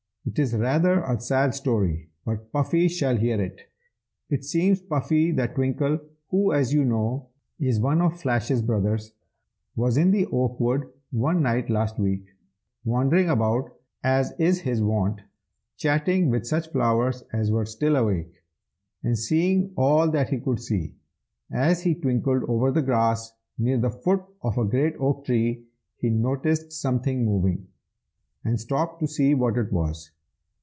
[0.23, 3.59] It is rather a sad story, but Puffy shall hear it.
[4.29, 9.13] It seems, Puffy, that Twinkle, who, as you know, is one of Flash's brothers,
[9.75, 12.23] was in the oak wood one night last week,
[12.85, 15.21] wandering about as is his wont,
[15.75, 18.43] chatting with such flowers as were still awake,
[19.01, 20.93] and seeing all that he could see.
[21.51, 25.65] As he twinkled over the grass near the foot of a great oak tree,
[25.97, 27.67] he noticed something moving,
[28.43, 30.09] and stopped to see what it was.